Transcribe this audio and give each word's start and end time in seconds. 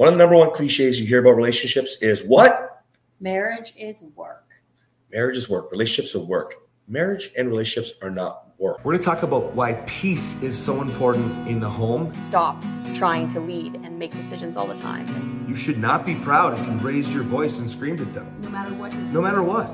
One 0.00 0.08
of 0.08 0.14
the 0.14 0.18
number 0.18 0.34
one 0.34 0.50
cliches 0.52 0.98
you 0.98 1.06
hear 1.06 1.20
about 1.20 1.32
relationships 1.32 1.98
is 2.00 2.24
what? 2.24 2.84
Marriage 3.20 3.74
is 3.76 4.02
work. 4.16 4.50
Marriage 5.12 5.36
is 5.36 5.46
work. 5.46 5.70
Relationships 5.70 6.14
are 6.14 6.24
work. 6.24 6.54
Marriage 6.88 7.30
and 7.36 7.50
relationships 7.50 7.92
are 8.00 8.08
not 8.08 8.46
work. 8.56 8.78
We're 8.78 8.92
going 8.92 9.00
to 9.00 9.04
talk 9.04 9.22
about 9.24 9.54
why 9.54 9.74
peace 9.86 10.42
is 10.42 10.56
so 10.56 10.80
important 10.80 11.46
in 11.46 11.60
the 11.60 11.68
home. 11.68 12.14
Stop 12.14 12.64
trying 12.94 13.28
to 13.28 13.40
lead 13.40 13.74
and 13.74 13.98
make 13.98 14.12
decisions 14.12 14.56
all 14.56 14.66
the 14.66 14.74
time. 14.74 15.44
You 15.46 15.54
should 15.54 15.76
not 15.76 16.06
be 16.06 16.14
proud 16.14 16.58
if 16.58 16.66
you 16.66 16.72
raised 16.78 17.12
your 17.12 17.24
voice 17.24 17.58
and 17.58 17.70
screamed 17.70 18.00
at 18.00 18.14
them, 18.14 18.40
no 18.40 18.48
matter 18.48 18.72
what 18.72 18.94
no 18.94 19.20
matter 19.20 19.42
what. 19.42 19.68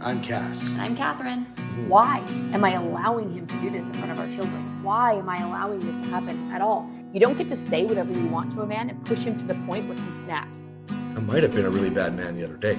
I'm 0.00 0.22
Cass. 0.22 0.68
And 0.68 0.80
I'm 0.80 0.96
Kathryn. 0.96 1.44
Why 1.88 2.24
am 2.52 2.64
I 2.64 2.72
allowing 2.74 3.32
him 3.32 3.46
to 3.48 3.56
do 3.60 3.68
this 3.68 3.88
in 3.88 3.94
front 3.94 4.12
of 4.12 4.20
our 4.20 4.28
children? 4.28 4.82
Why 4.82 5.14
am 5.14 5.28
I 5.28 5.38
allowing 5.38 5.80
this 5.80 5.96
to 5.96 6.04
happen 6.04 6.52
at 6.52 6.62
all? 6.62 6.88
You 7.12 7.18
don't 7.18 7.36
get 7.36 7.48
to 7.48 7.56
say 7.56 7.84
whatever 7.84 8.12
you 8.12 8.26
want 8.28 8.52
to 8.52 8.62
a 8.62 8.66
man 8.66 8.90
and 8.90 9.04
push 9.04 9.20
him 9.20 9.36
to 9.36 9.44
the 9.44 9.54
point 9.66 9.88
where 9.88 9.98
he 9.98 10.18
snaps. 10.18 10.70
I 10.90 11.20
might 11.20 11.42
have 11.42 11.52
been 11.52 11.66
a 11.66 11.70
really 11.70 11.90
bad 11.90 12.14
man 12.14 12.36
the 12.36 12.44
other 12.44 12.56
day, 12.56 12.78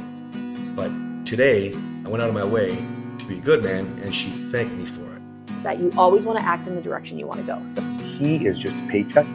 but 0.76 0.91
today 1.26 1.73
I 2.05 2.07
went 2.07 2.23
out 2.23 2.29
of 2.29 2.35
my 2.35 2.45
way 2.45 2.76
to 3.17 3.26
be 3.26 3.38
a 3.38 3.41
good 3.41 3.63
man, 3.65 3.99
and 4.01 4.15
she 4.15 4.29
thanked 4.29 4.73
me 4.76 4.85
for 4.85 5.04
it. 5.13 5.21
Is 5.57 5.63
that 5.63 5.77
you 5.77 5.91
always 5.98 6.23
want 6.23 6.40
to 6.40 6.45
act 6.45 6.67
in 6.67 6.76
the 6.76 6.81
direction 6.81 7.20
you 7.20 7.27
want 7.27 7.41
to 7.41 7.45
go. 7.45 7.62
So 7.67 7.81
He 8.05 8.45
is 8.45 8.57
just 8.57 8.77
a 8.77 8.88
paycheck. 8.88 9.26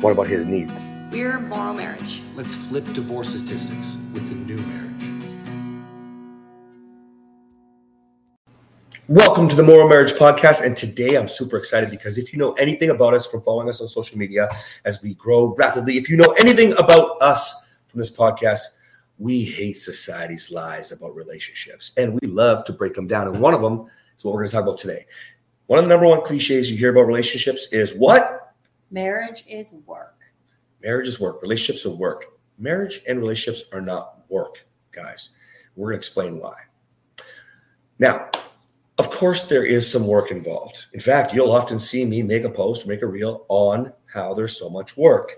What 0.00 0.12
about 0.12 0.28
his 0.28 0.46
needs? 0.46 0.74
we're 1.14 1.38
Morrow 1.38 1.72
Marriage. 1.72 2.22
Let's 2.34 2.56
flip 2.56 2.84
divorce 2.92 3.28
statistics 3.28 3.96
with 4.14 4.28
the 4.28 4.34
new 4.34 4.60
marriage. 4.66 4.93
Welcome 9.08 9.50
to 9.50 9.54
the 9.54 9.62
Morrow 9.62 9.86
Marriage 9.86 10.14
Podcast. 10.14 10.64
And 10.64 10.74
today 10.74 11.16
I'm 11.16 11.28
super 11.28 11.58
excited 11.58 11.90
because 11.90 12.16
if 12.16 12.32
you 12.32 12.38
know 12.38 12.52
anything 12.54 12.88
about 12.88 13.12
us 13.12 13.26
from 13.26 13.42
following 13.42 13.68
us 13.68 13.82
on 13.82 13.86
social 13.86 14.16
media 14.16 14.48
as 14.86 15.02
we 15.02 15.12
grow 15.12 15.54
rapidly, 15.58 15.98
if 15.98 16.08
you 16.08 16.16
know 16.16 16.34
anything 16.38 16.72
about 16.78 17.20
us 17.20 17.54
from 17.86 17.98
this 17.98 18.10
podcast, 18.10 18.62
we 19.18 19.44
hate 19.44 19.76
society's 19.76 20.50
lies 20.50 20.90
about 20.90 21.14
relationships 21.14 21.92
and 21.98 22.18
we 22.18 22.26
love 22.26 22.64
to 22.64 22.72
break 22.72 22.94
them 22.94 23.06
down. 23.06 23.26
And 23.26 23.40
one 23.40 23.52
of 23.52 23.60
them 23.60 23.84
is 24.16 24.24
what 24.24 24.32
we're 24.32 24.40
going 24.40 24.48
to 24.48 24.56
talk 24.56 24.62
about 24.62 24.78
today. 24.78 25.04
One 25.66 25.78
of 25.78 25.84
the 25.84 25.90
number 25.90 26.06
one 26.06 26.22
cliches 26.22 26.70
you 26.70 26.78
hear 26.78 26.90
about 26.90 27.06
relationships 27.06 27.68
is 27.72 27.92
what? 27.92 28.54
Marriage 28.90 29.44
is 29.46 29.74
work. 29.84 30.16
Marriage 30.82 31.08
is 31.08 31.20
work. 31.20 31.42
Relationships 31.42 31.84
are 31.84 31.94
work. 31.94 32.24
Marriage 32.56 33.02
and 33.06 33.18
relationships 33.18 33.68
are 33.70 33.82
not 33.82 34.20
work, 34.30 34.66
guys. 34.92 35.28
We're 35.76 35.88
going 35.88 35.96
to 35.96 35.98
explain 35.98 36.38
why. 36.38 36.54
Now, 37.98 38.30
of 38.98 39.10
course, 39.10 39.42
there 39.44 39.64
is 39.64 39.90
some 39.90 40.06
work 40.06 40.30
involved. 40.30 40.86
In 40.92 41.00
fact, 41.00 41.34
you'll 41.34 41.50
often 41.50 41.78
see 41.78 42.04
me 42.04 42.22
make 42.22 42.44
a 42.44 42.50
post, 42.50 42.86
make 42.86 43.02
a 43.02 43.06
reel 43.06 43.44
on 43.48 43.92
how 44.06 44.34
there's 44.34 44.56
so 44.58 44.70
much 44.70 44.96
work. 44.96 45.32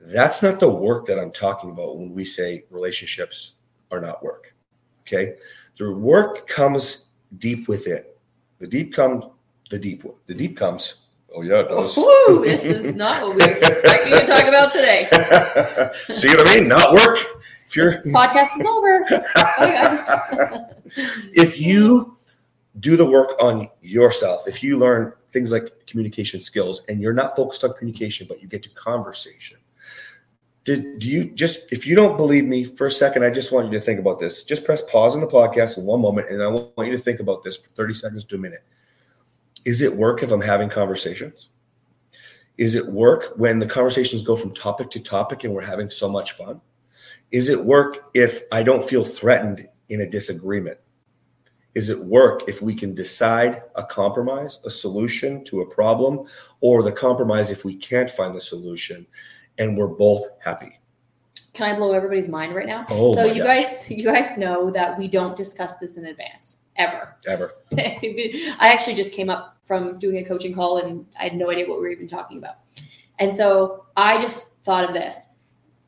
That's 0.00 0.42
not 0.42 0.60
the 0.60 0.68
work 0.68 1.06
that 1.06 1.18
I'm 1.18 1.32
talking 1.32 1.70
about 1.70 1.96
when 1.96 2.14
we 2.14 2.24
say 2.24 2.64
relationships 2.70 3.54
are 3.90 4.00
not 4.00 4.22
work. 4.22 4.54
Okay. 5.02 5.36
The 5.76 5.92
work 5.92 6.46
comes 6.46 7.06
deep 7.38 7.68
within. 7.68 8.04
The 8.58 8.66
deep 8.66 8.92
comes, 8.92 9.24
the 9.70 9.78
deep, 9.78 10.04
the 10.26 10.34
deep 10.34 10.56
comes. 10.56 11.02
Oh, 11.34 11.42
yeah, 11.42 11.60
it 11.60 11.68
does. 11.68 11.96
Woo, 11.96 12.44
this 12.44 12.64
is 12.64 12.94
not 12.94 13.22
what 13.22 13.36
we 13.36 13.44
expecting 13.44 14.12
to 14.12 14.26
talk 14.26 14.44
about 14.44 14.72
today. 14.72 15.08
See 16.10 16.28
what 16.28 16.46
I 16.46 16.58
mean? 16.58 16.68
Not 16.68 16.92
work. 16.92 17.18
If 17.66 17.76
you're 17.76 17.92
podcast 18.04 18.58
is 18.58 18.66
over. 18.66 19.04
Guys. 19.60 20.08
if 21.34 21.60
you 21.60 22.17
do 22.80 22.96
the 22.96 23.04
work 23.04 23.30
on 23.40 23.68
yourself, 23.80 24.46
if 24.46 24.62
you 24.62 24.78
learn 24.78 25.12
things 25.30 25.52
like 25.52 25.86
communication 25.86 26.40
skills 26.40 26.82
and 26.88 27.00
you're 27.00 27.12
not 27.12 27.36
focused 27.36 27.64
on 27.64 27.72
communication, 27.74 28.26
but 28.28 28.40
you 28.40 28.48
get 28.48 28.62
to 28.62 28.68
conversation, 28.70 29.58
did, 30.64 30.98
do 30.98 31.08
you 31.08 31.30
just, 31.30 31.72
if 31.72 31.86
you 31.86 31.96
don't 31.96 32.16
believe 32.16 32.44
me 32.44 32.64
for 32.64 32.86
a 32.86 32.90
second, 32.90 33.24
I 33.24 33.30
just 33.30 33.52
want 33.52 33.72
you 33.72 33.78
to 33.78 33.80
think 33.84 33.98
about 33.98 34.18
this. 34.18 34.42
Just 34.42 34.64
press 34.64 34.82
pause 34.82 35.14
on 35.14 35.20
the 35.20 35.26
podcast 35.26 35.78
in 35.78 35.84
one 35.84 36.00
moment 36.00 36.28
and 36.28 36.42
I 36.42 36.48
want 36.48 36.72
you 36.78 36.90
to 36.90 36.98
think 36.98 37.20
about 37.20 37.42
this 37.42 37.56
for 37.56 37.70
30 37.70 37.94
seconds 37.94 38.24
to 38.26 38.36
a 38.36 38.38
minute. 38.38 38.60
Is 39.64 39.80
it 39.80 39.94
work 39.94 40.22
if 40.22 40.30
I'm 40.30 40.40
having 40.40 40.68
conversations? 40.68 41.48
Is 42.58 42.74
it 42.74 42.86
work 42.86 43.32
when 43.36 43.60
the 43.60 43.66
conversations 43.66 44.22
go 44.22 44.36
from 44.36 44.52
topic 44.52 44.90
to 44.90 45.00
topic 45.00 45.44
and 45.44 45.54
we're 45.54 45.64
having 45.64 45.88
so 45.88 46.10
much 46.10 46.32
fun? 46.32 46.60
Is 47.30 47.48
it 47.48 47.64
work 47.64 48.10
if 48.14 48.42
I 48.50 48.62
don't 48.62 48.82
feel 48.82 49.04
threatened 49.04 49.68
in 49.88 50.00
a 50.00 50.10
disagreement? 50.10 50.78
Is 51.74 51.90
it 51.90 51.98
work 51.98 52.48
if 52.48 52.62
we 52.62 52.74
can 52.74 52.94
decide 52.94 53.62
a 53.76 53.84
compromise, 53.84 54.60
a 54.64 54.70
solution 54.70 55.44
to 55.44 55.60
a 55.60 55.66
problem, 55.66 56.26
or 56.60 56.82
the 56.82 56.92
compromise 56.92 57.50
if 57.50 57.64
we 57.64 57.76
can't 57.76 58.10
find 58.10 58.34
the 58.34 58.40
solution 58.40 59.06
and 59.58 59.76
we're 59.76 59.88
both 59.88 60.26
happy? 60.42 60.78
Can 61.52 61.74
I 61.74 61.76
blow 61.76 61.92
everybody's 61.92 62.28
mind 62.28 62.54
right 62.54 62.66
now? 62.66 62.86
Oh 62.88 63.14
so 63.14 63.24
you 63.24 63.42
gosh. 63.42 63.64
guys, 63.64 63.90
you 63.90 64.04
guys 64.04 64.36
know 64.38 64.70
that 64.70 64.98
we 64.98 65.08
don't 65.08 65.36
discuss 65.36 65.74
this 65.74 65.96
in 65.96 66.06
advance 66.06 66.58
ever. 66.76 67.16
Ever. 67.26 67.54
I 67.76 68.58
actually 68.60 68.94
just 68.94 69.12
came 69.12 69.28
up 69.28 69.56
from 69.66 69.98
doing 69.98 70.18
a 70.18 70.24
coaching 70.24 70.54
call 70.54 70.78
and 70.78 71.04
I 71.18 71.24
had 71.24 71.36
no 71.36 71.50
idea 71.50 71.68
what 71.68 71.78
we 71.78 71.82
were 71.82 71.90
even 71.90 72.08
talking 72.08 72.38
about. 72.38 72.56
And 73.18 73.34
so 73.34 73.86
I 73.96 74.20
just 74.20 74.48
thought 74.64 74.84
of 74.84 74.94
this. 74.94 75.28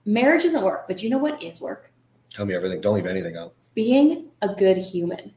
Marriage 0.05 0.45
isn't 0.45 0.63
work, 0.63 0.89
but 0.89 1.03
you 1.03 1.11
know 1.11 1.19
what 1.19 1.43
is 1.43 1.61
work? 1.61 1.93
Tell 2.31 2.45
me 2.45 2.55
everything. 2.55 2.81
Don't 2.81 2.95
leave 2.95 3.07
anything 3.07 3.37
out. 3.37 3.55
Being 3.75 4.29
a 4.43 4.49
good 4.49 4.77
human. 4.77 5.33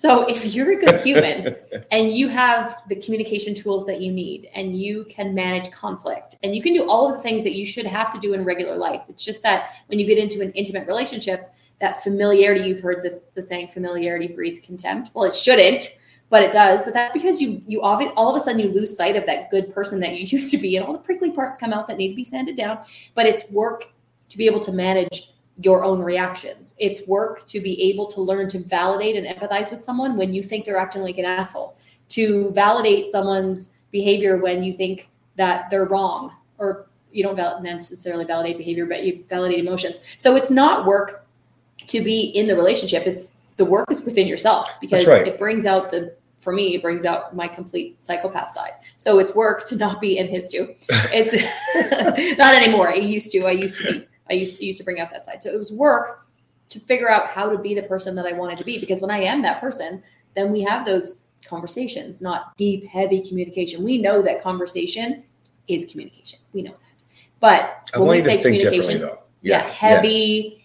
So 0.00 0.22
if 0.22 0.54
you're 0.54 0.70
a 0.70 0.76
good 0.76 0.98
human 1.02 1.54
and 1.90 2.10
you 2.10 2.28
have 2.28 2.84
the 2.88 2.96
communication 2.96 3.52
tools 3.52 3.84
that 3.84 4.00
you 4.00 4.10
need 4.10 4.48
and 4.54 4.74
you 4.74 5.04
can 5.10 5.34
manage 5.34 5.70
conflict 5.72 6.38
and 6.42 6.56
you 6.56 6.62
can 6.62 6.72
do 6.72 6.88
all 6.88 7.10
of 7.10 7.16
the 7.16 7.22
things 7.22 7.42
that 7.42 7.54
you 7.54 7.66
should 7.66 7.84
have 7.84 8.10
to 8.14 8.18
do 8.18 8.32
in 8.32 8.42
regular 8.42 8.78
life. 8.78 9.02
It's 9.10 9.22
just 9.22 9.42
that 9.42 9.72
when 9.88 9.98
you 9.98 10.06
get 10.06 10.16
into 10.16 10.40
an 10.40 10.52
intimate 10.52 10.86
relationship, 10.86 11.52
that 11.82 12.02
familiarity, 12.02 12.66
you've 12.66 12.80
heard 12.80 13.02
this 13.02 13.20
the 13.34 13.42
saying 13.42 13.68
familiarity 13.68 14.28
breeds 14.28 14.58
contempt. 14.58 15.10
Well, 15.12 15.24
it 15.24 15.34
shouldn't, 15.34 15.94
but 16.30 16.42
it 16.42 16.52
does. 16.52 16.82
But 16.82 16.94
that's 16.94 17.12
because 17.12 17.42
you 17.42 17.60
you 17.66 17.82
all 17.82 18.30
of 18.30 18.36
a 18.36 18.40
sudden 18.40 18.58
you 18.58 18.68
lose 18.68 18.96
sight 18.96 19.16
of 19.16 19.26
that 19.26 19.50
good 19.50 19.70
person 19.70 20.00
that 20.00 20.14
you 20.14 20.20
used 20.26 20.50
to 20.52 20.56
be 20.56 20.76
and 20.76 20.86
all 20.86 20.94
the 20.94 20.98
prickly 20.98 21.30
parts 21.30 21.58
come 21.58 21.74
out 21.74 21.86
that 21.88 21.98
need 21.98 22.08
to 22.08 22.16
be 22.16 22.24
sanded 22.24 22.56
down. 22.56 22.78
But 23.14 23.26
it's 23.26 23.44
work 23.50 23.92
to 24.30 24.38
be 24.38 24.46
able 24.46 24.60
to 24.60 24.72
manage 24.72 25.30
your 25.62 25.84
own 25.84 26.00
reactions. 26.00 26.74
It's 26.78 27.06
work 27.06 27.46
to 27.46 27.60
be 27.60 27.80
able 27.90 28.06
to 28.12 28.20
learn 28.20 28.48
to 28.50 28.60
validate 28.60 29.16
and 29.16 29.26
empathize 29.26 29.70
with 29.70 29.84
someone 29.84 30.16
when 30.16 30.32
you 30.32 30.42
think 30.42 30.64
they're 30.64 30.78
acting 30.78 31.02
like 31.02 31.18
an 31.18 31.24
asshole, 31.24 31.76
to 32.10 32.50
validate 32.50 33.06
someone's 33.06 33.70
behavior 33.90 34.38
when 34.38 34.62
you 34.62 34.72
think 34.72 35.10
that 35.36 35.70
they're 35.70 35.86
wrong, 35.86 36.34
or 36.58 36.86
you 37.12 37.22
don't 37.22 37.62
necessarily 37.62 38.24
validate 38.24 38.58
behavior, 38.58 38.86
but 38.86 39.04
you 39.04 39.24
validate 39.28 39.58
emotions. 39.58 40.00
So 40.16 40.36
it's 40.36 40.50
not 40.50 40.86
work 40.86 41.26
to 41.86 42.00
be 42.00 42.22
in 42.22 42.46
the 42.46 42.54
relationship. 42.54 43.06
It's 43.06 43.30
the 43.56 43.64
work 43.64 43.90
is 43.90 44.02
within 44.02 44.26
yourself 44.26 44.72
because 44.80 45.06
right. 45.06 45.26
it 45.26 45.38
brings 45.38 45.66
out 45.66 45.90
the 45.90 46.14
for 46.40 46.54
me, 46.54 46.74
it 46.74 46.80
brings 46.80 47.04
out 47.04 47.36
my 47.36 47.46
complete 47.46 48.02
psychopath 48.02 48.52
side. 48.52 48.72
So 48.96 49.18
it's 49.18 49.34
work 49.34 49.66
to 49.66 49.76
not 49.76 50.00
be 50.00 50.16
in 50.16 50.26
his 50.26 50.50
too. 50.50 50.74
It's 51.12 51.34
not 52.38 52.54
anymore. 52.54 52.88
It 52.88 53.02
used 53.04 53.30
to. 53.32 53.44
I 53.44 53.50
used 53.50 53.82
to 53.82 53.92
be. 53.92 54.06
I 54.30 54.34
used 54.34 54.56
to 54.56 54.64
used 54.64 54.78
to 54.78 54.84
bring 54.84 55.00
out 55.00 55.10
that 55.12 55.24
side. 55.24 55.42
So 55.42 55.50
it 55.50 55.58
was 55.58 55.72
work 55.72 56.26
to 56.70 56.80
figure 56.80 57.10
out 57.10 57.28
how 57.28 57.50
to 57.50 57.58
be 57.58 57.74
the 57.74 57.82
person 57.82 58.14
that 58.14 58.26
I 58.26 58.32
wanted 58.32 58.58
to 58.58 58.64
be. 58.64 58.78
Because 58.78 59.00
when 59.00 59.10
I 59.10 59.18
am 59.18 59.42
that 59.42 59.60
person, 59.60 60.02
then 60.34 60.52
we 60.52 60.62
have 60.62 60.86
those 60.86 61.20
conversations, 61.46 62.22
not 62.22 62.56
deep, 62.56 62.86
heavy 62.86 63.20
communication. 63.20 63.82
We 63.82 63.98
know 63.98 64.22
that 64.22 64.42
conversation 64.42 65.24
is 65.68 65.84
communication. 65.84 66.38
We 66.52 66.62
know 66.62 66.72
that. 66.72 66.90
But 67.40 67.98
when 67.98 68.08
we 68.08 68.20
say 68.20 68.40
communication, 68.40 69.00
though. 69.00 69.22
yeah, 69.40 69.62
heavy, 69.62 70.64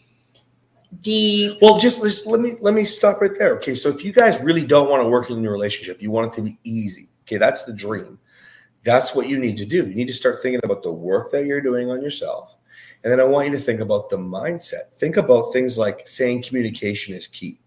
deep. 1.02 1.58
Well, 1.62 1.80
just 1.80 2.02
let's, 2.02 2.26
let 2.26 2.42
me 2.42 2.56
let 2.60 2.74
me 2.74 2.84
stop 2.84 3.22
right 3.22 3.34
there. 3.38 3.56
Okay, 3.58 3.76
so 3.76 3.90
if 3.90 4.04
you 4.04 4.12
guys 4.12 4.40
really 4.42 4.66
don't 4.66 4.90
want 4.90 5.02
to 5.02 5.08
work 5.08 5.30
in 5.30 5.42
your 5.42 5.54
relationship, 5.54 6.02
you 6.02 6.12
want 6.12 6.28
it 6.28 6.36
to 6.36 6.42
be 6.42 6.60
easy. 6.64 7.10
Okay, 7.24 7.38
that's 7.38 7.64
the 7.64 7.74
dream. 7.74 8.20
That's 8.84 9.16
what 9.16 9.28
you 9.28 9.40
need 9.40 9.58
to 9.58 9.66
do. 9.66 9.88
You 9.88 9.96
need 9.96 10.08
to 10.10 10.14
start 10.14 10.40
thinking 10.42 10.62
about 10.64 10.84
the 10.84 10.92
work 10.92 11.32
that 11.32 11.46
you're 11.46 11.62
doing 11.62 11.90
on 11.90 12.02
yourself, 12.02 12.56
and 13.06 13.12
then 13.12 13.20
I 13.20 13.24
want 13.24 13.46
you 13.46 13.54
to 13.54 13.60
think 13.60 13.82
about 13.82 14.10
the 14.10 14.18
mindset. 14.18 14.92
Think 14.92 15.18
about 15.18 15.54
things 15.54 15.78
like 15.78 16.08
saying 16.08 16.42
communication 16.42 17.14
is 17.14 17.28
key. 17.28 17.60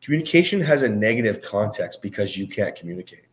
Communication 0.00 0.60
has 0.60 0.82
a 0.82 0.88
negative 0.88 1.42
context 1.42 2.00
because 2.00 2.38
you 2.38 2.46
can't 2.46 2.76
communicate. 2.76 3.24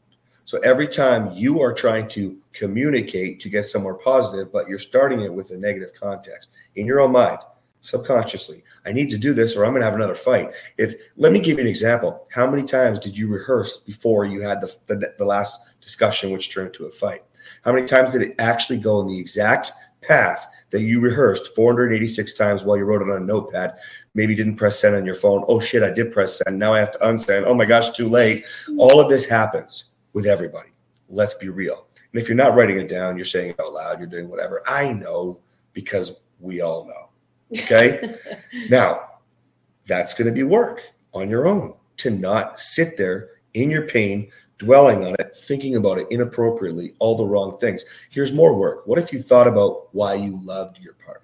So 0.45 0.57
every 0.59 0.87
time 0.87 1.31
you 1.33 1.61
are 1.61 1.71
trying 1.71 2.07
to 2.09 2.35
communicate 2.51 3.39
to 3.41 3.49
get 3.49 3.65
somewhere 3.65 3.93
positive, 3.93 4.51
but 4.51 4.67
you're 4.67 4.79
starting 4.79 5.21
it 5.21 5.31
with 5.31 5.51
a 5.51 5.57
negative 5.57 5.91
context 5.93 6.49
in 6.77 6.87
your 6.87 6.99
own 6.99 7.11
mind, 7.11 7.37
subconsciously, 7.81 8.63
I 8.83 8.91
need 8.91 9.11
to 9.11 9.17
do 9.19 9.31
this 9.31 9.55
or 9.55 9.65
I'm 9.65 9.71
going 9.71 9.81
to 9.81 9.85
have 9.85 9.93
another 9.93 10.15
fight. 10.15 10.49
If 10.79 10.95
let 11.15 11.31
me 11.31 11.39
give 11.39 11.59
you 11.59 11.63
an 11.63 11.69
example. 11.69 12.25
How 12.31 12.49
many 12.49 12.63
times 12.63 12.97
did 12.97 13.15
you 13.15 13.27
rehearse 13.27 13.77
before 13.77 14.25
you 14.25 14.41
had 14.41 14.61
the, 14.61 14.75
the, 14.87 15.13
the 15.19 15.25
last 15.25 15.61
discussion, 15.79 16.31
which 16.31 16.51
turned 16.51 16.67
into 16.69 16.87
a 16.87 16.91
fight? 16.91 17.23
How 17.63 17.71
many 17.71 17.85
times 17.85 18.13
did 18.13 18.23
it 18.23 18.35
actually 18.39 18.79
go 18.79 18.99
in 19.01 19.07
the 19.07 19.19
exact 19.19 19.71
path 20.01 20.47
that 20.71 20.81
you 20.81 20.99
rehearsed 20.99 21.55
486 21.55 22.33
times 22.33 22.63
while 22.63 22.77
you 22.77 22.83
wrote 22.83 23.01
it 23.01 23.09
on 23.09 23.21
a 23.21 23.25
notepad? 23.25 23.77
Maybe 24.13 24.35
didn't 24.35 24.55
press 24.55 24.79
send 24.79 24.95
on 24.95 25.05
your 25.05 25.15
phone. 25.15 25.43
Oh 25.47 25.59
shit, 25.59 25.83
I 25.83 25.91
did 25.91 26.11
press 26.11 26.37
send. 26.37 26.57
Now 26.57 26.73
I 26.73 26.79
have 26.79 26.91
to 26.93 26.99
unsend. 26.99 27.45
Oh 27.45 27.53
my 27.55 27.65
gosh, 27.65 27.91
too 27.91 28.09
late. 28.09 28.45
All 28.77 28.99
of 28.99 29.09
this 29.09 29.25
happens 29.25 29.85
with 30.13 30.25
everybody. 30.25 30.69
Let's 31.09 31.35
be 31.35 31.49
real. 31.49 31.87
And 32.11 32.21
if 32.21 32.29
you're 32.29 32.37
not 32.37 32.55
writing 32.55 32.79
it 32.79 32.87
down, 32.87 33.17
you're 33.17 33.25
saying 33.25 33.51
it 33.51 33.59
out 33.59 33.73
loud, 33.73 33.99
you're 33.99 34.07
doing 34.07 34.29
whatever. 34.29 34.63
I 34.67 34.93
know 34.93 35.39
because 35.73 36.13
We 36.39 36.61
all 36.61 36.85
know. 36.85 37.61
Okay. 37.61 38.15
now, 38.69 39.01
that's 39.87 40.13
going 40.13 40.27
to 40.27 40.33
be 40.33 40.43
work 40.43 40.81
on 41.13 41.29
your 41.29 41.47
own 41.47 41.73
to 41.97 42.09
not 42.09 42.59
sit 42.59 42.97
there 42.97 43.29
in 43.53 43.69
your 43.69 43.87
pain, 43.87 44.29
dwelling 44.57 45.05
on 45.05 45.15
it, 45.19 45.35
thinking 45.35 45.75
about 45.75 45.97
it 45.97 46.07
inappropriately, 46.09 46.93
all 46.99 47.17
the 47.17 47.25
wrong 47.25 47.55
things. 47.57 47.85
Here's 48.09 48.33
more 48.33 48.57
work. 48.57 48.87
What 48.87 48.99
if 48.99 49.11
you 49.11 49.21
thought 49.21 49.47
about 49.47 49.93
why 49.93 50.15
you 50.15 50.39
loved 50.43 50.77
your 50.79 50.93
partner? 50.93 51.21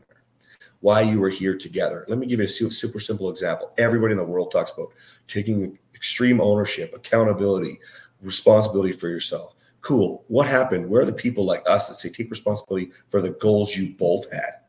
Why 0.81 1.01
you 1.01 1.19
were 1.19 1.29
here 1.29 1.55
together. 1.55 2.05
Let 2.07 2.17
me 2.17 2.25
give 2.25 2.39
you 2.39 2.45
a 2.45 2.49
super 2.49 2.99
simple 2.99 3.29
example. 3.29 3.71
Everybody 3.77 4.13
in 4.13 4.17
the 4.17 4.23
world 4.23 4.51
talks 4.51 4.71
about 4.71 4.89
taking 5.27 5.77
extreme 5.93 6.41
ownership, 6.41 6.93
accountability, 6.95 7.79
responsibility 8.21 8.91
for 8.91 9.07
yourself. 9.07 9.55
Cool. 9.81 10.23
What 10.27 10.47
happened? 10.47 10.89
Where 10.89 11.01
are 11.01 11.05
the 11.05 11.13
people 11.13 11.45
like 11.45 11.63
us 11.67 11.87
that 11.87 11.95
say 11.95 12.09
take 12.09 12.29
responsibility 12.29 12.91
for 13.09 13.21
the 13.21 13.31
goals 13.31 13.75
you 13.75 13.93
both 13.95 14.31
had, 14.31 14.61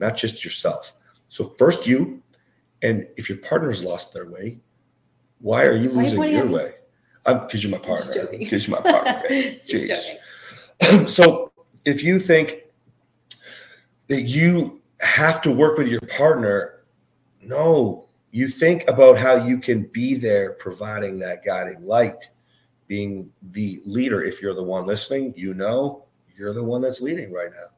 not 0.00 0.16
just 0.16 0.44
yourself? 0.44 0.94
So, 1.28 1.54
first 1.58 1.86
you, 1.86 2.22
and 2.82 3.06
if 3.16 3.28
your 3.28 3.38
partner's 3.38 3.82
lost 3.82 4.12
their 4.12 4.26
way, 4.26 4.58
why 5.40 5.64
are 5.64 5.76
you 5.76 5.90
losing 5.90 6.22
your 6.22 6.46
way? 6.46 6.74
Because 7.24 7.64
you're 7.64 7.72
my 7.72 7.78
partner. 7.78 8.26
Because 8.30 8.66
you're 8.68 8.80
my 8.80 8.90
partner. 8.90 9.22
Jeez. 9.30 11.08
so 11.08 11.52
if 11.84 12.02
you 12.02 12.18
think 12.18 12.56
that 14.08 14.22
you 14.22 14.80
have 15.00 15.40
to 15.42 15.50
work 15.50 15.78
with 15.78 15.88
your 15.88 16.00
partner, 16.02 16.84
no, 17.42 18.06
you 18.30 18.48
think 18.48 18.84
about 18.88 19.16
how 19.16 19.36
you 19.36 19.58
can 19.58 19.84
be 19.92 20.14
there 20.14 20.52
providing 20.54 21.18
that 21.20 21.44
guiding 21.44 21.82
light, 21.82 22.30
being 22.86 23.30
the 23.52 23.80
leader. 23.84 24.22
If 24.22 24.42
you're 24.42 24.54
the 24.54 24.62
one 24.62 24.86
listening, 24.86 25.34
you 25.36 25.54
know 25.54 26.04
you're 26.36 26.52
the 26.52 26.64
one 26.64 26.82
that's 26.82 27.00
leading 27.00 27.32
right 27.32 27.50
now, 27.50 27.68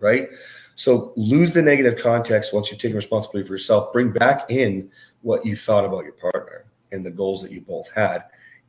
right? 0.00 0.28
So 0.74 1.12
lose 1.16 1.52
the 1.52 1.62
negative 1.62 2.02
context 2.02 2.52
once 2.52 2.70
you've 2.70 2.80
taken 2.80 2.96
responsibility 2.96 3.46
for 3.46 3.54
yourself. 3.54 3.92
Bring 3.92 4.10
back 4.10 4.50
in 4.50 4.90
what 5.22 5.46
you 5.46 5.54
thought 5.54 5.84
about 5.84 6.04
your 6.04 6.14
partner 6.14 6.64
and 6.92 7.06
the 7.06 7.10
goals 7.10 7.42
that 7.42 7.52
you 7.52 7.60
both 7.60 7.90
had, 7.92 8.24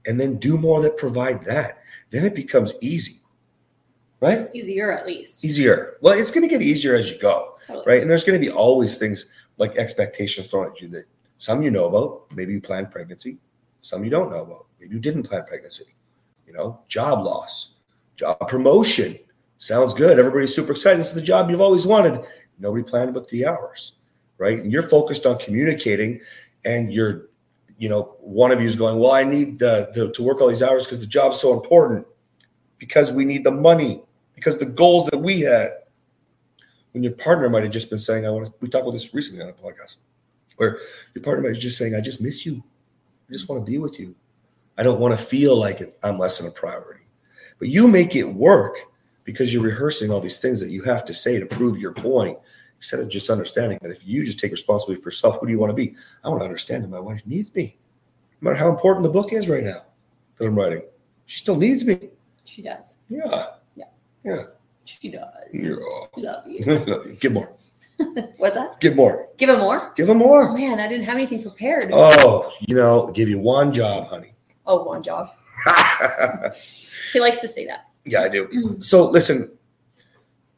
and 0.07 0.19
then 0.19 0.38
do 0.38 0.57
more 0.57 0.81
that 0.81 0.98
provide 0.98 1.44
that. 1.46 1.80
Then 2.10 2.25
it 2.25 2.36
becomes 2.36 2.74
easy, 2.81 3.22
right? 4.19 4.50
Easier 4.54 4.92
at 4.92 5.06
least. 5.06 5.44
Easier. 5.44 5.98
Well, 6.02 6.18
it's 6.18 6.31
going 6.31 6.44
to 6.44 6.48
get 6.48 6.62
easier 6.62 6.96
as 6.96 7.12
you 7.12 7.19
go, 7.19 7.57
Totally. 7.66 7.86
right? 7.88 8.02
And 8.02 8.10
there's 8.10 8.24
going 8.24 8.40
to 8.40 8.46
be 8.46 8.52
always 8.52 8.98
things 8.98 9.31
like 9.57 9.75
expectations 9.75 10.48
thrown 10.48 10.68
at 10.72 10.81
you 10.81 10.88
that 10.90 11.06
some 11.38 11.62
you 11.63 11.72
know 11.72 11.88
about. 11.88 12.25
Maybe 12.36 12.54
you 12.54 12.62
planned 12.62 12.92
pregnancy. 12.92 13.38
Some 13.81 14.04
you 14.04 14.10
don't 14.10 14.30
know 14.31 14.44
about. 14.44 14.66
Maybe 14.80 14.96
you 14.96 15.00
didn't 15.02 15.24
plan 15.24 15.44
pregnancy. 15.46 15.96
You 16.48 16.54
know, 16.54 16.81
job 16.88 17.24
loss, 17.24 17.75
job 18.16 18.48
promotion. 18.48 19.18
Sounds 19.57 19.94
good. 19.94 20.19
Everybody's 20.19 20.54
super 20.56 20.72
excited. 20.72 21.00
This 21.00 21.07
is 21.07 21.13
the 21.13 21.22
job 21.22 21.50
you've 21.50 21.62
always 21.62 21.88
wanted. 21.88 22.25
Nobody 22.60 22.84
planned 22.84 23.10
about 23.10 23.28
the 23.30 23.46
hours, 23.46 23.94
right? 24.38 24.60
And 24.60 24.72
you're 24.72 24.88
focused 24.90 25.25
on 25.25 25.38
communicating, 25.40 26.22
and 26.66 26.94
you're, 26.94 27.30
you 27.77 27.89
know, 27.89 28.16
one 28.19 28.51
of 28.51 28.62
you 28.62 28.68
is 28.68 28.75
going, 28.75 29.00
well, 29.00 29.12
I 29.12 29.24
need 29.24 29.62
uh, 29.62 29.88
to, 29.88 30.12
to 30.12 30.24
work 30.24 30.42
all 30.42 30.48
these 30.48 30.63
hours 30.63 30.86
because 30.86 31.00
the 31.00 31.07
job's 31.07 31.39
so 31.39 31.54
important, 31.54 32.06
because 32.77 33.12
we 33.12 33.25
need 33.25 33.44
the 33.44 33.51
money, 33.51 34.01
because 34.33 34.57
the 34.57 34.66
goals 34.66 35.07
that 35.07 35.18
we 35.18 35.42
had. 35.42 35.72
When 36.92 37.04
your 37.04 37.12
partner 37.12 37.50
might 37.50 37.63
have 37.63 37.74
just 37.74 37.89
been 37.89 38.00
saying, 38.00 38.25
I 38.25 38.30
want 38.30 38.45
to, 38.45 38.54
we 38.62 38.69
talked 38.69 38.83
about 38.83 38.94
this 38.94 39.13
recently 39.13 39.44
on 39.44 39.50
a 39.50 39.54
podcast, 39.54 39.98
where 40.56 40.80
your 41.13 41.22
partner 41.24 41.44
might 41.44 41.56
be 41.56 41.60
just 41.60 41.77
saying, 41.77 41.94
I 41.94 42.00
just 42.00 42.22
miss 42.22 42.45
you. 42.45 42.63
I 43.30 43.33
just 43.33 43.50
want 43.50 43.66
to 43.66 43.69
be 43.69 43.80
with 43.80 44.00
you. 44.00 44.16
I 44.78 44.83
don't 44.83 45.01
want 45.01 45.18
to 45.18 45.24
feel 45.24 45.60
like 45.60 45.81
I'm 46.04 46.18
less 46.18 46.38
than 46.38 46.48
a 46.48 46.51
priority. 46.51 47.01
But 47.60 47.68
you 47.68 47.89
make 47.89 48.16
it 48.16 48.24
work 48.24 48.78
because 49.25 49.54
you're 49.54 49.63
rehearsing 49.63 50.10
all 50.10 50.21
these 50.21 50.39
things 50.39 50.62
that 50.62 50.69
you 50.69 50.83
have 50.83 51.04
to 51.06 51.13
say 51.13 51.38
to 51.38 51.45
prove 51.45 51.78
your 51.78 51.94
point 51.94 52.38
instead 52.86 53.00
of 53.00 53.10
just 53.10 53.32
understanding 53.32 53.80
that 53.82 53.90
if 53.90 54.06
you 54.06 54.24
just 54.24 54.40
take 54.40 54.52
responsibility 54.52 55.02
for 55.02 55.08
yourself, 55.08 55.40
who 55.40 55.48
do 55.48 55.52
you 55.52 55.58
want 55.58 55.72
to 55.72 55.74
be? 55.74 55.96
I 56.24 56.30
want 56.30 56.42
to 56.42 56.46
understand 56.46 56.84
that 56.84 56.90
my 56.90 57.00
wife 57.00 57.24
needs 57.26 57.54
me. 57.56 57.78
No 58.42 58.52
matter 58.52 58.64
how 58.64 58.70
important 58.70 59.04
the 59.04 59.10
book 59.10 59.34
is 59.34 59.50
right 59.50 59.64
now 59.64 59.82
that 60.38 60.46
I'm 60.46 60.54
writing, 60.56 60.84
she 61.26 61.40
still 61.40 61.56
needs 61.56 61.84
me. 61.84 62.10
She 62.44 62.62
does. 62.62 62.96
Yeah. 63.10 63.48
Yeah. 63.76 63.86
Yeah. 64.24 64.44
She 64.84 65.10
does. 65.10 65.32
yeah. 65.52 65.74
Love 66.16 66.46
you. 66.46 66.60
Love 66.86 67.08
you. 67.08 67.14
Give 67.20 67.32
more. 67.34 67.52
What's 68.38 68.56
that? 68.56 68.80
Give 68.80 68.96
more. 68.96 69.30
Give 69.38 69.50
him 69.50 69.60
more? 69.62 69.92
Give 69.96 70.06
them 70.06 70.22
Oh 70.22 70.26
more. 70.28 70.54
man, 70.54 70.80
I 70.80 70.88
didn't 70.88 71.06
have 71.06 71.16
anything 71.16 71.42
prepared. 71.42 71.86
Oh, 71.92 72.52
you 72.60 72.76
know, 72.76 73.08
give 73.16 73.30
you 73.30 73.40
one 73.40 73.74
job, 73.74 74.10
honey. 74.10 74.34
Oh, 74.68 74.84
one 74.84 75.02
job. 75.02 75.31
He 77.14 77.20
likes 77.22 77.40
to 77.42 77.48
say 77.48 77.66
that. 77.66 77.88
Yeah, 78.06 78.22
I 78.22 78.30
do. 78.30 78.76
So 78.80 79.10
listen, 79.10 79.50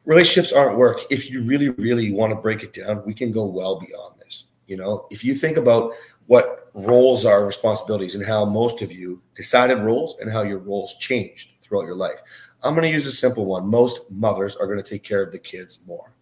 relationships 0.07 0.53
aren't 0.53 0.77
work. 0.77 1.01
If 1.09 1.29
you 1.29 1.43
really, 1.43 1.69
really 1.69 2.11
want 2.11 2.31
to 2.31 2.35
break 2.35 2.63
it 2.63 2.73
down, 2.73 3.03
we 3.05 3.13
can 3.13 3.31
go 3.31 3.45
well 3.45 3.79
beyond 3.79 4.15
this. 4.19 4.45
You 4.65 4.77
know, 4.77 5.05
if 5.11 5.23
you 5.23 5.35
think 5.35 5.57
about 5.57 5.91
what 6.27 6.71
roles 6.73 7.25
are 7.25 7.45
responsibilities 7.45 8.15
and 8.15 8.25
how 8.25 8.45
most 8.45 8.81
of 8.81 8.91
you 8.91 9.21
decided 9.35 9.79
roles 9.79 10.15
and 10.19 10.31
how 10.31 10.43
your 10.43 10.59
roles 10.59 10.95
changed 10.95 11.51
throughout 11.61 11.85
your 11.85 11.95
life. 11.95 12.21
I'm 12.63 12.73
going 12.73 12.83
to 12.83 12.91
use 12.91 13.05
a 13.05 13.11
simple 13.11 13.45
one. 13.45 13.67
Most 13.67 14.09
mothers 14.09 14.55
are 14.55 14.65
going 14.65 14.81
to 14.81 14.89
take 14.89 15.03
care 15.03 15.21
of 15.21 15.31
the 15.31 15.39
kids 15.39 15.79
more. 15.85 16.13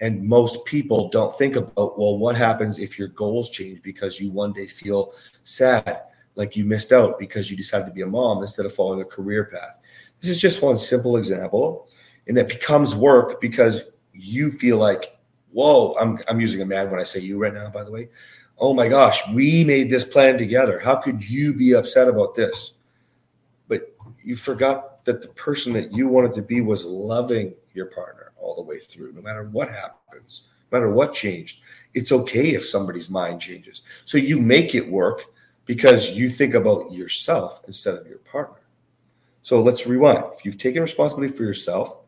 And 0.00 0.22
most 0.22 0.64
people 0.66 1.08
don't 1.08 1.32
think 1.38 1.56
about, 1.56 1.98
well, 1.98 2.18
what 2.18 2.36
happens 2.36 2.78
if 2.78 2.98
your 2.98 3.08
goals 3.08 3.48
change 3.48 3.82
because 3.82 4.20
you 4.20 4.30
one 4.30 4.52
day 4.52 4.66
feel 4.66 5.14
sad, 5.44 6.02
like 6.34 6.54
you 6.54 6.66
missed 6.66 6.92
out 6.92 7.18
because 7.18 7.50
you 7.50 7.56
decided 7.56 7.86
to 7.86 7.92
be 7.92 8.02
a 8.02 8.06
mom 8.06 8.42
instead 8.42 8.66
of 8.66 8.74
following 8.74 9.00
a 9.00 9.06
career 9.06 9.44
path. 9.44 9.78
This 10.20 10.30
is 10.30 10.40
just 10.40 10.62
one 10.62 10.76
simple 10.76 11.16
example. 11.16 11.88
And 12.26 12.38
it 12.38 12.48
becomes 12.48 12.94
work 12.94 13.40
because 13.40 13.90
you 14.12 14.50
feel 14.50 14.78
like, 14.78 15.16
whoa, 15.52 15.94
I'm, 16.00 16.18
I'm 16.28 16.40
using 16.40 16.62
a 16.62 16.66
man 16.66 16.90
when 16.90 17.00
I 17.00 17.04
say 17.04 17.20
you 17.20 17.38
right 17.38 17.54
now, 17.54 17.70
by 17.70 17.84
the 17.84 17.92
way. 17.92 18.08
Oh 18.58 18.72
my 18.72 18.88
gosh, 18.88 19.20
we 19.32 19.64
made 19.64 19.90
this 19.90 20.04
plan 20.04 20.38
together. 20.38 20.78
How 20.78 20.96
could 20.96 21.28
you 21.28 21.54
be 21.54 21.74
upset 21.74 22.08
about 22.08 22.34
this? 22.34 22.74
But 23.68 23.94
you 24.22 24.34
forgot 24.34 25.04
that 25.04 25.22
the 25.22 25.28
person 25.28 25.72
that 25.74 25.92
you 25.92 26.08
wanted 26.08 26.32
to 26.34 26.42
be 26.42 26.62
was 26.62 26.84
loving 26.84 27.54
your 27.74 27.86
partner 27.86 28.32
all 28.38 28.54
the 28.54 28.62
way 28.62 28.78
through, 28.78 29.12
no 29.12 29.20
matter 29.20 29.44
what 29.44 29.70
happens, 29.70 30.48
no 30.70 30.78
matter 30.78 30.90
what 30.90 31.12
changed. 31.12 31.60
It's 31.94 32.12
okay 32.12 32.54
if 32.54 32.66
somebody's 32.66 33.10
mind 33.10 33.40
changes. 33.40 33.82
So 34.04 34.18
you 34.18 34.40
make 34.40 34.74
it 34.74 34.90
work 34.90 35.22
because 35.66 36.10
you 36.10 36.28
think 36.28 36.54
about 36.54 36.92
yourself 36.92 37.60
instead 37.66 37.94
of 37.94 38.06
your 38.06 38.18
partner. 38.18 38.62
So 39.42 39.62
let's 39.62 39.86
rewind. 39.86 40.24
If 40.34 40.44
you've 40.44 40.58
taken 40.58 40.82
responsibility 40.82 41.32
for 41.32 41.44
yourself 41.44 41.98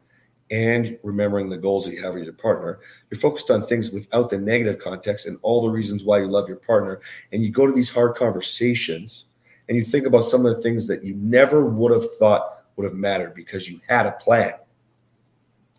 and 0.50 0.98
remembering 1.02 1.48
the 1.48 1.58
goals 1.58 1.84
that 1.84 1.94
you 1.94 2.02
have 2.02 2.14
with 2.14 2.24
your 2.24 2.32
partner, 2.32 2.80
you're 3.10 3.20
focused 3.20 3.50
on 3.50 3.62
things 3.62 3.90
without 3.90 4.30
the 4.30 4.38
negative 4.38 4.78
context 4.78 5.26
and 5.26 5.38
all 5.42 5.62
the 5.62 5.68
reasons 5.68 6.04
why 6.04 6.18
you 6.18 6.26
love 6.26 6.48
your 6.48 6.56
partner. 6.56 7.00
And 7.32 7.42
you 7.42 7.50
go 7.50 7.66
to 7.66 7.72
these 7.72 7.90
hard 7.90 8.14
conversations 8.16 9.26
and 9.68 9.76
you 9.76 9.82
think 9.82 10.06
about 10.06 10.24
some 10.24 10.46
of 10.46 10.56
the 10.56 10.62
things 10.62 10.86
that 10.86 11.04
you 11.04 11.14
never 11.16 11.66
would 11.66 11.92
have 11.92 12.10
thought 12.18 12.64
would 12.76 12.84
have 12.84 12.94
mattered 12.94 13.34
because 13.34 13.68
you 13.68 13.80
had 13.88 14.06
a 14.06 14.12
plan. 14.12 14.54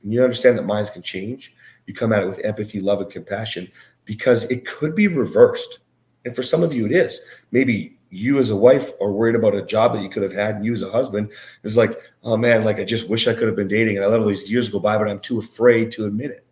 And 0.04 0.14
you 0.14 0.24
understand 0.24 0.58
that 0.58 0.64
minds 0.64 0.90
can 0.90 1.02
change. 1.02 1.56
You 1.86 1.94
come 1.94 2.14
at 2.14 2.22
it 2.22 2.28
with 2.28 2.40
empathy, 2.44 2.80
love, 2.80 3.02
and 3.02 3.10
compassion 3.10 3.72
because 4.06 4.44
it 4.46 4.66
could 4.66 4.96
be 4.96 5.08
reversed. 5.08 5.80
And 6.26 6.36
for 6.36 6.44
some 6.44 6.62
of 6.62 6.74
you, 6.74 6.86
it 6.86 6.92
is. 6.92 7.20
Maybe 7.52 7.99
you 8.10 8.40
as 8.40 8.50
a 8.50 8.56
wife 8.56 8.92
are 9.02 9.12
worried 9.12 9.36
about 9.36 9.56
a 9.56 9.66
job 9.66 9.94
that 9.94 10.02
you 10.02 10.10
could 10.10 10.24
have 10.24 10.34
had, 10.34 10.56
and 10.56 10.66
you 10.66 10.74
as 10.74 10.82
a 10.82 10.92
husband 10.92 11.32
is 11.64 11.78
like, 11.78 12.02
oh 12.24 12.38
man, 12.38 12.64
like 12.66 12.80
I 12.80 12.84
just 12.84 13.08
wish 13.10 13.28
I 13.28 13.34
could 13.34 13.48
have 13.48 13.56
been 13.56 13.68
dating, 13.68 13.98
and 13.98 14.06
I 14.06 14.10
let 14.10 14.20
all 14.20 14.28
these 14.28 14.50
years 14.50 14.70
go 14.70 14.80
by, 14.80 14.98
but 14.98 15.08
I'm 15.08 15.20
too 15.20 15.40
afraid 15.40 15.92
to 15.92 16.06
admit 16.06 16.32
it. 16.32 16.46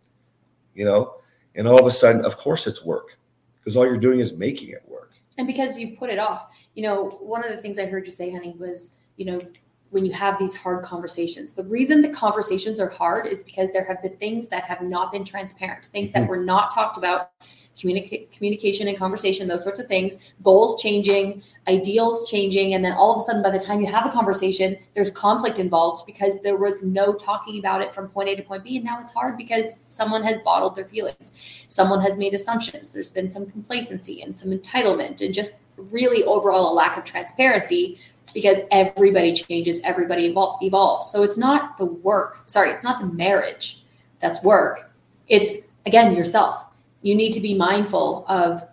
You 0.75 0.85
know, 0.85 1.15
and 1.55 1.67
all 1.67 1.79
of 1.79 1.87
a 1.87 1.91
sudden, 1.91 2.23
of 2.23 2.37
course, 2.37 2.67
it's 2.67 2.85
work 2.85 3.17
because 3.59 3.75
all 3.75 3.85
you're 3.85 3.97
doing 3.97 4.19
is 4.19 4.33
making 4.33 4.69
it 4.69 4.83
work. 4.87 5.13
And 5.39 5.47
because 5.47 5.77
you 5.77 5.97
put 5.97 6.09
it 6.09 6.19
off, 6.19 6.47
you 6.75 6.83
know, 6.83 7.09
one 7.21 7.43
of 7.43 7.51
the 7.51 7.57
things 7.57 7.77
I 7.79 7.85
heard 7.85 8.05
you 8.05 8.11
say, 8.11 8.31
honey, 8.31 8.55
was, 8.57 8.91
you 9.17 9.25
know, 9.25 9.41
when 9.89 10.05
you 10.05 10.11
have 10.11 10.37
these 10.37 10.55
hard 10.55 10.83
conversations, 10.83 11.53
the 11.53 11.63
reason 11.63 12.01
the 12.01 12.09
conversations 12.09 12.79
are 12.79 12.89
hard 12.89 13.25
is 13.25 13.41
because 13.41 13.71
there 13.71 13.85
have 13.85 14.01
been 14.01 14.17
things 14.17 14.47
that 14.49 14.63
have 14.63 14.81
not 14.81 15.11
been 15.11 15.23
transparent, 15.23 15.85
things 15.91 16.11
that 16.11 16.23
Mhm. 16.23 16.27
were 16.27 16.43
not 16.43 16.71
talked 16.73 16.97
about, 16.97 17.31
communica- 17.77 18.29
communication 18.31 18.87
and 18.87 18.97
conversation, 18.97 19.47
those 19.47 19.63
sorts 19.63 19.79
of 19.79 19.87
things, 19.87 20.17
goals 20.43 20.81
changing, 20.81 21.43
ideals 21.67 22.29
changing. 22.29 22.73
And 22.73 22.83
then 22.83 22.93
all 22.93 23.13
of 23.13 23.17
a 23.17 23.21
sudden, 23.21 23.41
by 23.41 23.49
the 23.49 23.59
time 23.59 23.79
you 23.79 23.87
have 23.87 24.05
a 24.05 24.09
conversation, 24.09 24.77
there's 24.93 25.11
conflict 25.11 25.59
involved 25.59 26.05
because 26.05 26.41
there 26.41 26.57
was 26.57 26.83
no 26.83 27.13
talking 27.13 27.59
about 27.59 27.81
it 27.81 27.93
from 27.93 28.09
point 28.09 28.29
A 28.29 28.35
to 28.35 28.43
point 28.43 28.63
B. 28.63 28.77
And 28.77 28.85
now 28.85 28.99
it's 28.99 29.13
hard 29.13 29.37
because 29.37 29.81
someone 29.87 30.23
has 30.23 30.39
bottled 30.39 30.75
their 30.75 30.85
feelings. 30.85 31.33
Someone 31.67 32.01
has 32.01 32.17
made 32.17 32.33
assumptions. 32.33 32.89
There's 32.89 33.11
been 33.11 33.29
some 33.29 33.45
complacency 33.45 34.21
and 34.21 34.35
some 34.35 34.49
entitlement 34.49 35.21
and 35.21 35.33
just 35.33 35.57
really 35.77 36.23
overall 36.23 36.71
a 36.71 36.73
lack 36.73 36.97
of 36.97 37.03
transparency 37.03 37.99
because 38.33 38.61
everybody 38.71 39.33
changes, 39.33 39.79
everybody 39.83 40.33
evol- 40.33 40.61
evolves. 40.61 41.09
So 41.11 41.23
it's 41.23 41.37
not 41.37 41.77
the 41.77 41.85
work, 41.85 42.43
sorry, 42.45 42.69
it's 42.69 42.83
not 42.83 42.99
the 42.99 43.07
marriage 43.07 43.83
that's 44.21 44.43
work. 44.43 44.91
It's 45.27 45.57
again 45.85 46.15
yourself. 46.15 46.66
You 47.01 47.15
need 47.15 47.31
to 47.33 47.41
be 47.41 47.53
mindful 47.53 48.25
of 48.27 48.63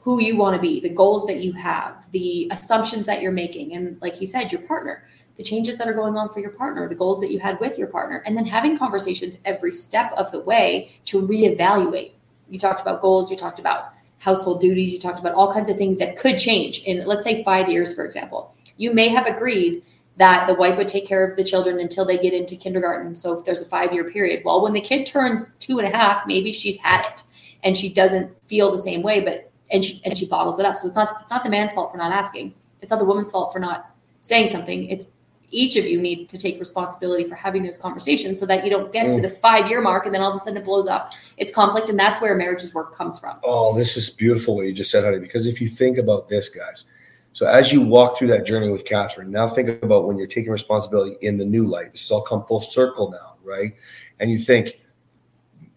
who 0.00 0.20
you 0.20 0.36
want 0.36 0.54
to 0.54 0.60
be, 0.60 0.80
the 0.80 0.88
goals 0.88 1.24
that 1.26 1.38
you 1.38 1.52
have, 1.52 2.04
the 2.10 2.48
assumptions 2.52 3.06
that 3.06 3.22
you're 3.22 3.32
making. 3.32 3.74
And 3.74 3.96
like 4.02 4.14
he 4.14 4.26
said, 4.26 4.52
your 4.52 4.60
partner, 4.62 5.08
the 5.36 5.42
changes 5.42 5.76
that 5.78 5.88
are 5.88 5.94
going 5.94 6.16
on 6.16 6.28
for 6.30 6.40
your 6.40 6.50
partner, 6.50 6.88
the 6.88 6.94
goals 6.94 7.20
that 7.20 7.30
you 7.30 7.38
had 7.38 7.58
with 7.58 7.78
your 7.78 7.88
partner, 7.88 8.22
and 8.26 8.36
then 8.36 8.44
having 8.44 8.76
conversations 8.76 9.38
every 9.44 9.72
step 9.72 10.12
of 10.12 10.30
the 10.30 10.40
way 10.40 10.94
to 11.06 11.26
reevaluate. 11.26 12.12
You 12.50 12.58
talked 12.58 12.82
about 12.82 13.00
goals, 13.00 13.30
you 13.30 13.36
talked 13.36 13.58
about 13.58 13.94
household 14.18 14.60
duties, 14.60 14.92
you 14.92 14.98
talked 14.98 15.18
about 15.18 15.34
all 15.34 15.52
kinds 15.52 15.68
of 15.68 15.76
things 15.76 15.98
that 15.98 16.16
could 16.16 16.38
change 16.38 16.80
in, 16.80 17.06
let's 17.06 17.24
say, 17.24 17.42
five 17.42 17.70
years, 17.70 17.94
for 17.94 18.04
example. 18.04 18.54
You 18.76 18.92
may 18.92 19.08
have 19.08 19.26
agreed 19.26 19.82
that 20.16 20.46
the 20.46 20.54
wife 20.54 20.76
would 20.76 20.88
take 20.88 21.06
care 21.06 21.28
of 21.28 21.36
the 21.36 21.44
children 21.44 21.80
until 21.80 22.04
they 22.04 22.16
get 22.16 22.32
into 22.32 22.56
kindergarten. 22.56 23.16
So 23.16 23.36
if 23.38 23.44
there's 23.44 23.60
a 23.60 23.66
five 23.66 23.92
year 23.92 24.04
period, 24.04 24.42
well, 24.44 24.62
when 24.62 24.72
the 24.72 24.80
kid 24.80 25.06
turns 25.06 25.50
two 25.60 25.78
and 25.78 25.92
a 25.92 25.96
half, 25.96 26.26
maybe 26.26 26.52
she's 26.52 26.76
had 26.78 27.04
it 27.04 27.22
and 27.64 27.76
she 27.76 27.92
doesn't 27.92 28.30
feel 28.46 28.70
the 28.70 28.78
same 28.78 29.02
way, 29.02 29.20
but 29.20 29.50
and 29.70 29.84
she 29.84 30.00
and 30.04 30.16
she 30.16 30.26
bottles 30.26 30.58
it 30.58 30.66
up. 30.66 30.76
So 30.76 30.86
it's 30.86 30.96
not 30.96 31.18
it's 31.20 31.30
not 31.30 31.42
the 31.42 31.50
man's 31.50 31.72
fault 31.72 31.90
for 31.90 31.98
not 31.98 32.12
asking. 32.12 32.54
It's 32.80 32.90
not 32.90 32.98
the 32.98 33.04
woman's 33.04 33.30
fault 33.30 33.52
for 33.52 33.58
not 33.58 33.90
saying 34.20 34.48
something. 34.48 34.86
It's 34.88 35.06
each 35.50 35.76
of 35.76 35.86
you 35.86 36.00
need 36.00 36.28
to 36.28 36.38
take 36.38 36.58
responsibility 36.58 37.24
for 37.24 37.36
having 37.36 37.62
those 37.62 37.78
conversations 37.78 38.40
so 38.40 38.46
that 38.46 38.64
you 38.64 38.70
don't 38.70 38.92
get 38.92 39.06
mm. 39.06 39.14
to 39.14 39.20
the 39.20 39.28
five 39.28 39.68
year 39.68 39.80
mark 39.80 40.04
and 40.04 40.14
then 40.14 40.20
all 40.20 40.30
of 40.30 40.36
a 40.36 40.38
sudden 40.38 40.60
it 40.60 40.64
blows 40.64 40.86
up. 40.86 41.12
It's 41.36 41.52
conflict, 41.52 41.88
and 41.88 41.98
that's 41.98 42.20
where 42.20 42.34
marriage's 42.34 42.74
work 42.74 42.94
comes 42.94 43.18
from. 43.18 43.38
Oh, 43.42 43.76
this 43.76 43.96
is 43.96 44.10
beautiful 44.10 44.56
what 44.56 44.66
you 44.66 44.72
just 44.72 44.90
said, 44.90 45.04
honey. 45.04 45.18
Because 45.18 45.46
if 45.46 45.60
you 45.60 45.68
think 45.68 45.98
about 45.98 46.28
this, 46.28 46.48
guys, 46.48 46.84
so 47.34 47.46
as 47.46 47.72
you 47.72 47.82
walk 47.82 48.16
through 48.16 48.28
that 48.28 48.46
journey 48.46 48.70
with 48.70 48.84
Kathryn, 48.84 49.26
now 49.26 49.48
think 49.48 49.82
about 49.82 50.06
when 50.06 50.16
you're 50.16 50.28
taking 50.28 50.52
responsibility 50.52 51.16
in 51.20 51.36
the 51.36 51.44
new 51.44 51.66
light. 51.66 51.90
This 51.90 52.02
has 52.02 52.12
all 52.12 52.22
come 52.22 52.46
full 52.46 52.60
circle 52.60 53.10
now, 53.10 53.34
right? 53.42 53.74
And 54.20 54.30
you 54.30 54.38
think, 54.38 54.80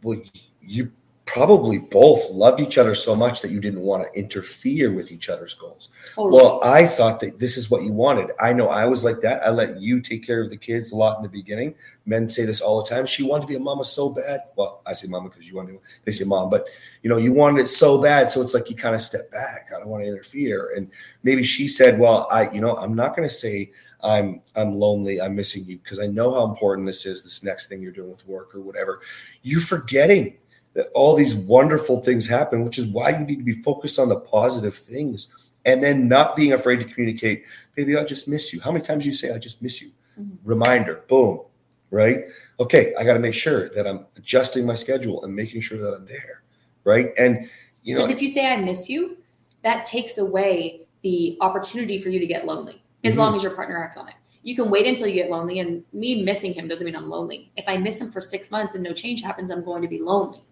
well, 0.03 0.21
you 0.61 0.91
probably 1.27 1.77
both 1.77 2.27
loved 2.31 2.61
each 2.61 2.77
other 2.77 2.95
so 2.95 3.13
much 3.13 3.41
that 3.41 3.51
you 3.51 3.59
didn't 3.59 3.81
want 3.81 4.01
to 4.01 4.19
interfere 4.19 4.93
with 4.93 5.11
each 5.11 5.27
other's 5.27 5.53
goals. 5.53 5.89
Well, 6.17 6.61
I 6.63 6.87
thought 6.87 7.19
that 7.19 7.37
this 7.37 7.57
is 7.57 7.69
what 7.69 7.83
you 7.83 7.91
wanted. 7.91 8.31
I 8.39 8.53
know 8.53 8.69
I 8.69 8.85
was 8.85 9.03
like 9.03 9.19
that. 9.21 9.45
I 9.45 9.49
let 9.49 9.79
you 9.79 9.99
take 9.99 10.25
care 10.25 10.41
of 10.41 10.49
the 10.49 10.57
kids 10.57 10.93
a 10.93 10.95
lot 10.95 11.17
in 11.17 11.23
the 11.23 11.29
beginning. 11.29 11.75
Men 12.05 12.29
say 12.29 12.45
this 12.45 12.61
all 12.61 12.81
the 12.81 12.89
time. 12.89 13.05
She 13.05 13.23
wanted 13.23 13.41
to 13.41 13.47
be 13.47 13.55
a 13.55 13.59
mama 13.59 13.83
so 13.83 14.09
bad. 14.09 14.39
Well, 14.55 14.81
I 14.87 14.93
say 14.93 15.09
mama 15.09 15.29
because 15.29 15.47
you 15.47 15.57
want 15.57 15.67
to. 15.67 15.81
They 16.05 16.13
say 16.13 16.23
mom, 16.23 16.49
but 16.49 16.65
you 17.03 17.09
know 17.09 17.17
you 17.17 17.33
wanted 17.33 17.61
it 17.61 17.67
so 17.67 18.01
bad, 18.01 18.31
so 18.31 18.41
it's 18.41 18.53
like 18.53 18.69
you 18.69 18.77
kind 18.77 18.95
of 18.95 19.01
step 19.01 19.29
back. 19.29 19.67
I 19.75 19.79
don't 19.79 19.89
want 19.89 20.03
to 20.03 20.09
interfere. 20.09 20.71
And 20.77 20.89
maybe 21.23 21.43
she 21.43 21.67
said, 21.67 21.99
"Well, 21.99 22.27
I, 22.31 22.49
you 22.51 22.61
know, 22.61 22.75
I'm 22.77 22.95
not 22.95 23.15
going 23.15 23.27
to 23.27 23.33
say." 23.33 23.71
I'm 24.03 24.41
I'm 24.55 24.75
lonely. 24.75 25.19
I'm 25.19 25.35
missing 25.35 25.65
you 25.65 25.79
because 25.79 25.99
I 25.99 26.05
know 26.05 26.35
how 26.35 26.45
important 26.45 26.85
this 26.85 27.07
is. 27.07 27.23
This 27.23 27.41
next 27.41 27.65
thing 27.67 27.81
you're 27.81 27.91
doing 27.91 28.11
with 28.11 28.27
work 28.27 28.53
or 28.53 28.61
whatever. 28.61 29.01
you're 29.41 29.59
forgetting 29.59 30.37
that 30.77 30.91
all 30.93 31.15
these 31.15 31.33
wonderful 31.33 32.01
things 32.01 32.27
happen, 32.27 32.63
which 32.63 32.77
is 32.77 32.85
why 32.85 33.09
you 33.09 33.25
need 33.25 33.37
to 33.37 33.43
be 33.43 33.63
focused 33.63 33.97
on 33.97 34.09
the 34.09 34.19
positive 34.19 34.75
things 34.75 35.27
and 35.65 35.83
then 35.83 36.07
not 36.07 36.35
being 36.35 36.53
afraid 36.53 36.77
to 36.77 36.85
communicate, 36.85 37.45
baby, 37.73 37.97
I 37.97 38.03
just 38.03 38.27
miss 38.27 38.53
you. 38.53 38.61
How 38.61 38.71
many 38.71 38.85
times 38.85 39.03
you 39.03 39.11
say, 39.11 39.33
I 39.33 39.39
just 39.39 39.63
miss 39.63 39.81
you? 39.81 39.89
Mm-hmm. 40.19 40.47
Reminder, 40.47 41.03
boom, 41.07 41.41
right? 41.89 42.25
Okay, 42.59 42.93
I 42.97 43.03
got 43.03 43.13
to 43.13 43.19
make 43.19 43.33
sure 43.33 43.69
that 43.69 43.87
I'm 43.87 44.05
adjusting 44.17 44.67
my 44.67 44.75
schedule 44.75 45.23
and 45.23 45.35
making 45.35 45.61
sure 45.61 45.79
that 45.79 45.95
I'm 45.95 46.05
there, 46.05 46.43
right? 46.83 47.09
And, 47.17 47.49
you 47.81 47.95
know, 47.95 48.01
because 48.01 48.15
if 48.15 48.21
you 48.21 48.27
say, 48.27 48.45
I 48.45 48.57
miss 48.57 48.87
you, 48.87 49.17
that 49.63 49.83
takes 49.83 50.19
away 50.19 50.81
the 51.01 51.39
opportunity 51.41 51.97
for 51.97 52.09
you 52.09 52.19
to 52.19 52.27
get 52.27 52.45
lonely 52.45 52.83
as 53.03 53.13
mm-hmm. 53.13 53.21
long 53.21 53.35
as 53.35 53.41
your 53.41 53.55
partner 53.55 53.83
acts 53.83 53.97
on 53.97 54.07
it. 54.07 54.15
You 54.43 54.55
can 54.55 54.69
wait 54.69 54.85
until 54.85 55.07
you 55.07 55.15
get 55.15 55.31
lonely, 55.31 55.59
and 55.59 55.83
me 55.91 56.23
missing 56.23 56.53
him 56.53 56.67
doesn't 56.67 56.85
mean 56.85 56.95
I'm 56.95 57.09
lonely. 57.09 57.51
If 57.57 57.67
I 57.67 57.77
miss 57.77 57.99
him 57.99 58.11
for 58.11 58.21
six 58.21 58.51
months 58.51 58.75
and 58.75 58.83
no 58.83 58.93
change 58.93 59.23
happens, 59.23 59.49
I'm 59.49 59.63
going 59.63 59.81
to 59.81 59.87
be 59.87 59.99
lonely. 59.99 60.43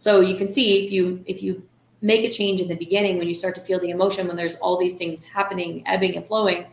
So 0.00 0.20
you 0.22 0.34
can 0.34 0.48
see 0.48 0.82
if 0.82 0.90
you 0.90 1.22
if 1.26 1.42
you 1.42 1.62
make 2.00 2.24
a 2.24 2.30
change 2.30 2.62
in 2.62 2.68
the 2.68 2.74
beginning 2.74 3.18
when 3.18 3.28
you 3.28 3.34
start 3.34 3.54
to 3.56 3.60
feel 3.60 3.78
the 3.78 3.90
emotion 3.90 4.26
when 4.26 4.34
there's 4.34 4.56
all 4.56 4.78
these 4.78 4.94
things 4.94 5.22
happening, 5.22 5.82
ebbing 5.86 6.16
and 6.16 6.26
flowing, 6.26 6.64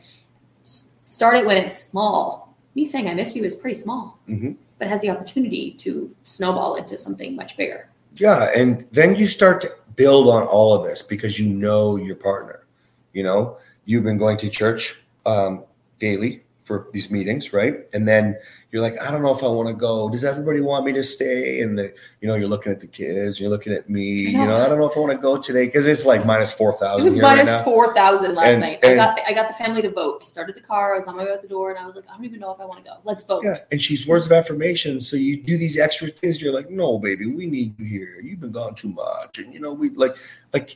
start 1.04 1.36
it 1.36 1.46
when 1.46 1.58
it's 1.58 1.78
small. 1.78 2.56
Me 2.74 2.86
saying 2.86 3.10
I 3.10 3.14
miss 3.14 3.36
you 3.36 3.44
is 3.44 3.54
pretty 3.54 3.76
small, 3.76 4.18
mm-hmm. 4.30 4.54
but 4.80 4.88
has 4.88 5.02
the 5.02 5.10
opportunity 5.10 5.72
to 5.72 6.16
snowball 6.24 6.76
into 6.76 6.98
something 6.98 7.36
much 7.36 7.58
bigger. 7.58 7.90
Yeah, 8.16 8.50
and 8.56 8.88
then 8.92 9.18
you 9.18 9.28
start 9.28 9.60
to 9.62 9.72
build 9.98 10.30
on 10.30 10.44
all 10.44 10.74
of 10.74 10.86
this 10.86 11.02
because 11.02 11.38
you 11.38 11.50
know 11.50 11.98
your 11.98 12.16
partner. 12.16 12.66
You 13.12 13.24
know, 13.24 13.58
you've 13.84 14.06
been 14.06 14.18
going 14.18 14.38
to 14.38 14.50
church 14.50 15.02
um, 15.26 15.66
daily 16.00 16.44
for 16.68 16.90
these 16.92 17.10
meetings, 17.10 17.54
right? 17.54 17.88
And 17.94 18.06
then 18.06 18.38
you're 18.72 18.82
like, 18.82 19.02
I 19.02 19.10
don't 19.10 19.22
know 19.24 19.34
if 19.34 19.42
I 19.42 19.48
want 19.48 19.70
to 19.70 19.74
go. 19.74 20.10
Does 20.10 20.26
everybody 20.26 20.60
want 20.60 20.86
me 20.86 20.92
to 20.92 21.02
stay? 21.02 21.62
And 21.62 21.80
the, 21.80 21.94
you 22.20 22.28
know, 22.28 22.36
you're 22.36 22.50
looking 22.50 22.74
at 22.74 22.82
the 22.82 22.88
kids, 22.88 23.40
you're 23.40 23.50
looking 23.50 23.72
at 23.72 23.90
me. 23.90 24.34
Know. 24.34 24.42
You 24.42 24.48
know, 24.48 24.66
I 24.66 24.68
don't 24.68 24.78
know 24.78 24.90
if 24.90 24.98
I 24.98 25.00
want 25.00 25.14
to 25.14 25.18
go 25.18 25.38
today 25.38 25.68
because 25.68 25.88
it's 25.88 26.06
like 26.06 26.26
minus 26.26 26.52
four 26.52 26.74
thousand. 26.74 27.08
It 27.08 27.12
was 27.12 27.22
minus 27.22 27.48
right 27.48 27.64
four 27.64 27.96
thousand 27.96 28.36
last 28.36 28.50
and, 28.50 28.62
night. 28.62 28.80
And, 28.84 29.00
I 29.00 29.06
got 29.06 29.16
the, 29.16 29.28
I 29.28 29.34
got 29.34 29.48
the 29.48 29.54
family 29.54 29.82
to 29.82 29.90
vote. 29.90 30.20
I 30.22 30.26
started 30.26 30.58
the 30.58 30.62
car. 30.62 30.94
I 30.94 30.98
was 30.98 31.08
on 31.08 31.16
my 31.16 31.24
way 31.24 31.32
out 31.32 31.42
the 31.42 31.48
door, 31.48 31.72
and 31.72 31.80
I 31.80 31.86
was 31.86 31.96
like, 31.96 32.06
I 32.10 32.16
don't 32.16 32.26
even 32.26 32.42
know 32.42 32.54
if 32.54 32.60
I 32.60 32.66
want 32.66 32.84
to 32.84 32.92
go. 32.92 32.98
Let's 33.06 33.24
vote. 33.24 33.46
Yeah, 33.46 33.60
and 33.72 33.82
she's 33.82 34.06
words 34.06 34.26
of 34.26 34.34
affirmation. 34.34 35.00
So 35.00 35.16
you 35.16 35.42
do 35.42 35.58
these 35.58 35.80
extra 35.80 36.10
things. 36.10 36.42
You're 36.42 36.54
like, 36.54 36.70
no, 36.70 37.00
baby, 37.00 37.28
we 37.28 37.46
need 37.46 37.80
you 37.80 37.86
here. 37.86 38.20
You've 38.22 38.42
been 38.42 38.52
gone 38.52 38.76
too 38.76 38.90
much, 38.90 39.40
and 39.40 39.54
you 39.54 39.62
know, 39.62 39.72
we 39.72 39.92
like, 39.92 40.18
like, 40.54 40.76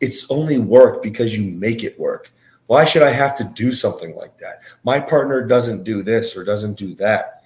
it's 0.00 0.30
only 0.30 0.58
work 0.58 1.02
because 1.02 1.36
you 1.36 1.44
make 1.44 1.84
it 1.84 2.00
work. 2.00 2.32
Why 2.68 2.84
should 2.84 3.02
I 3.02 3.10
have 3.10 3.34
to 3.38 3.44
do 3.44 3.72
something 3.72 4.14
like 4.14 4.36
that? 4.38 4.60
My 4.84 5.00
partner 5.00 5.46
doesn't 5.46 5.84
do 5.84 6.02
this 6.02 6.36
or 6.36 6.44
doesn't 6.44 6.74
do 6.74 6.94
that. 6.96 7.44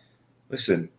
Listen, 0.49 0.91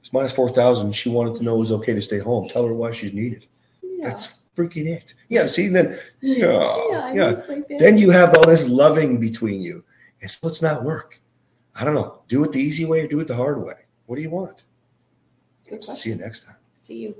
it's 0.00 0.12
minus 0.12 0.30
4,000. 0.30 0.92
She 0.92 1.08
wanted 1.08 1.34
to 1.34 1.42
know 1.42 1.56
it 1.56 1.58
was 1.58 1.72
okay 1.72 1.92
to 1.92 2.00
stay 2.00 2.20
home. 2.20 2.48
Tell 2.48 2.64
her 2.64 2.72
why 2.72 2.92
she's 2.92 3.12
needed. 3.12 3.46
Yeah. 3.82 4.08
That's 4.08 4.38
freaking 4.56 4.86
it. 4.86 5.14
Yeah, 5.28 5.46
see, 5.46 5.66
then, 5.66 5.98
yeah, 6.20 7.12
yeah. 7.12 7.12
yeah. 7.12 7.64
Then 7.80 7.98
you 7.98 8.10
have 8.10 8.36
all 8.36 8.46
this 8.46 8.68
loving 8.68 9.18
between 9.18 9.60
you. 9.60 9.84
And 10.22 10.30
so 10.30 10.46
it's 10.46 10.62
not 10.62 10.84
work. 10.84 11.20
I 11.74 11.84
don't 11.84 11.94
know. 11.94 12.22
Do 12.28 12.44
it 12.44 12.52
the 12.52 12.60
easy 12.60 12.84
way 12.84 13.00
or 13.00 13.08
do 13.08 13.18
it 13.18 13.26
the 13.26 13.34
hard 13.34 13.60
way. 13.60 13.74
What 14.06 14.16
do 14.16 14.22
you 14.22 14.30
want? 14.30 14.64
See 15.80 16.10
you 16.10 16.14
next 16.14 16.44
time. 16.44 16.56
See 16.80 16.98
you. 16.98 17.16